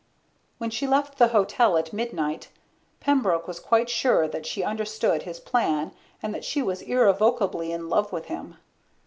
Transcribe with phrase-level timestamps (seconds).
[0.57, 2.49] When she left the hotel at midnight,
[2.99, 5.91] Pembroke was quite sure that she understood his plan
[6.23, 8.57] and that she was irrevocably in love with him.